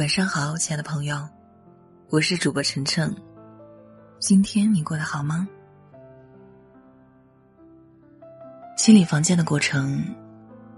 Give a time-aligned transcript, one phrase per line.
[0.00, 1.28] 晚上好，亲爱的朋友，
[2.08, 3.14] 我是主播晨晨。
[4.18, 5.46] 今天你过得好吗？
[8.78, 10.02] 清理房间的过程，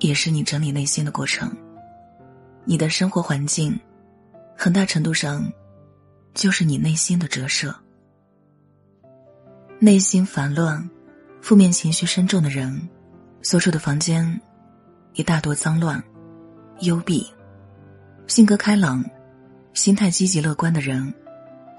[0.00, 1.48] 也是你整理内心的过程。
[2.64, 3.78] 你的生活环境，
[4.56, 5.48] 很大程度上，
[6.34, 7.72] 就是你内心的折射。
[9.78, 10.90] 内心烦乱、
[11.40, 12.88] 负面情绪深重的人，
[13.42, 14.40] 所处的房间，
[15.12, 16.02] 也大多脏乱、
[16.80, 17.32] 幽闭。
[18.26, 19.04] 性格开朗、
[19.74, 21.12] 心态积极乐观的人，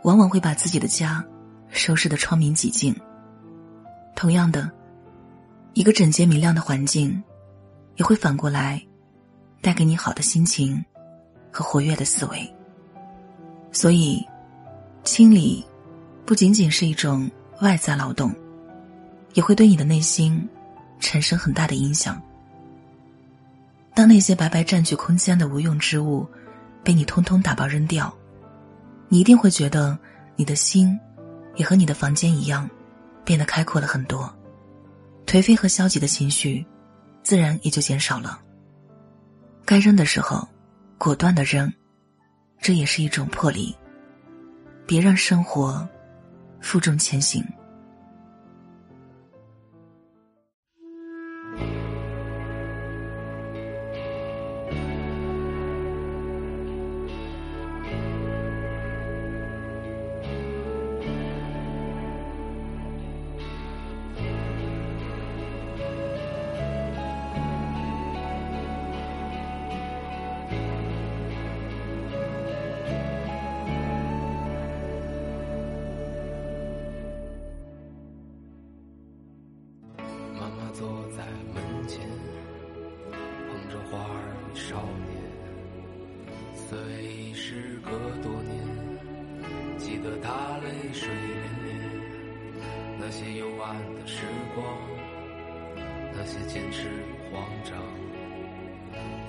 [0.03, 1.23] 往往会把自己的家
[1.69, 2.95] 收拾得窗明几净。
[4.15, 4.71] 同样的，
[5.73, 7.21] 一个整洁明亮的环境，
[7.95, 8.81] 也会反过来
[9.61, 10.83] 带给你好的心情
[11.51, 12.53] 和活跃的思维。
[13.71, 14.25] 所以，
[15.03, 15.65] 清理
[16.25, 17.29] 不仅仅是一种
[17.61, 18.33] 外在劳动，
[19.33, 20.47] 也会对你的内心
[20.99, 22.21] 产生很大的影响。
[23.93, 26.27] 当那些白白占据空间的无用之物
[26.85, 28.15] 被你通通打包扔掉，
[29.09, 29.97] 你一定会觉得
[30.37, 30.97] 你的心
[31.55, 32.69] 也和你的房间一样
[33.25, 34.33] 变得开阔了很多，
[35.25, 36.63] 颓废和消极的情绪
[37.23, 38.39] 自然也就减少了。
[39.65, 40.47] 该扔的时候，
[40.99, 41.73] 果断的扔，
[42.61, 43.75] 这也是一种魄力。
[44.85, 45.85] 别让生活
[46.61, 47.43] 负重前行。
[86.75, 87.91] 虽时隔
[88.21, 88.53] 多年，
[89.77, 91.15] 记得他泪水涟
[91.63, 91.71] 涟。
[92.99, 94.65] 那些幽暗的时光，
[96.13, 97.77] 那些坚持与慌张。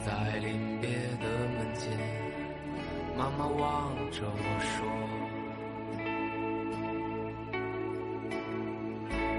[0.04, 0.90] 在临别
[1.20, 1.96] 的门前，
[3.16, 4.74] 妈妈望着我说。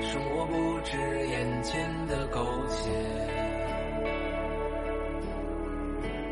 [0.01, 0.97] 生活不止
[1.27, 2.89] 眼前的苟且，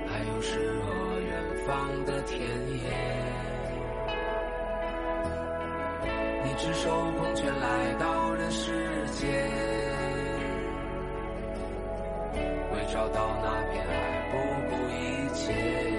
[0.08, 0.72] 还有诗
[1.66, 2.46] 方的田野。
[6.44, 8.72] 你赤手空拳来到人世
[9.14, 9.28] 间，
[12.72, 13.92] 为找到那片海
[14.32, 14.38] 不
[14.70, 15.95] 顾一切。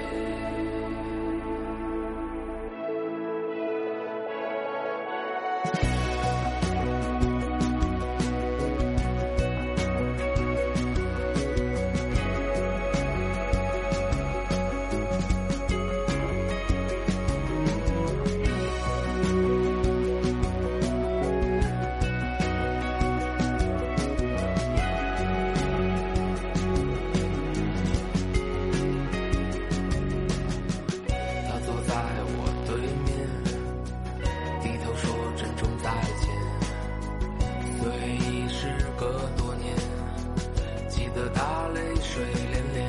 [42.16, 42.80] 水涟涟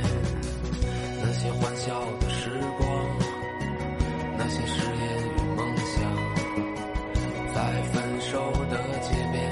[1.22, 2.88] 那些欢笑的时光
[4.38, 5.96] 那些誓言与梦想
[7.54, 7.60] 在
[7.92, 8.40] 分手
[8.72, 9.52] 的街边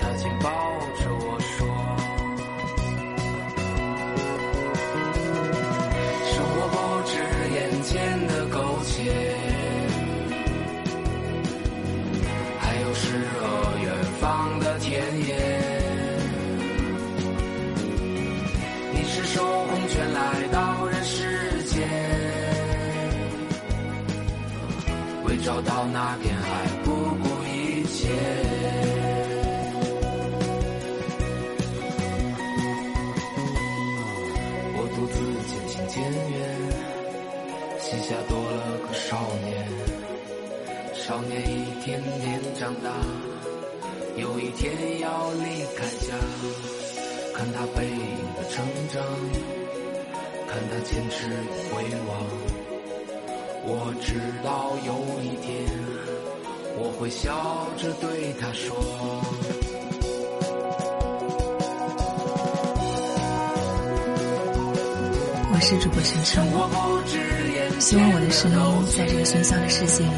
[0.00, 0.50] 他紧抱
[0.98, 1.68] 着我说。
[6.32, 6.76] 生活不
[7.06, 7.14] 止
[7.54, 9.47] 眼前的苟且。
[19.18, 21.88] 赤手空拳来到人世间，
[25.24, 26.46] 为找到那片海，
[26.84, 28.08] 不顾一切。
[34.76, 36.00] 我独自渐行渐
[36.30, 36.38] 远，
[37.80, 39.66] 膝下多了个少年。
[40.94, 42.92] 少年一天天长大，
[44.16, 46.14] 有一天要离开家。
[47.34, 48.27] 看他背影
[48.58, 49.00] 成长，
[50.48, 51.28] 看他坚持
[51.70, 52.10] 回望。
[53.62, 54.90] 我知道有
[55.22, 55.64] 一天，
[56.76, 58.74] 我会笑着对他说。
[65.52, 66.44] 我是主播晨晨，
[67.80, 68.58] 希望我的声音
[68.96, 70.10] 在这个喧嚣的世界里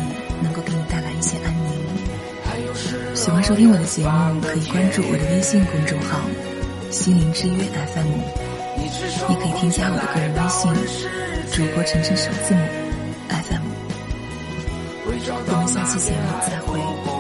[0.42, 3.14] 能够给你带来一些安宁。
[3.14, 6.20] 喜欢收听我的节目，可以关注我的微信公众号
[6.90, 7.64] “心灵之约
[7.94, 8.06] FM”。
[8.76, 10.72] 你可以添加我的个人微信，
[11.52, 12.60] 主播晨晨首字母
[13.28, 13.62] FM。
[15.04, 17.19] 我们下期节目再会。